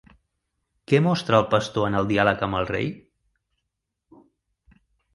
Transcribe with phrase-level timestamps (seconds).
[0.91, 2.93] Què mostra el pastor en el diàleg amb el rei?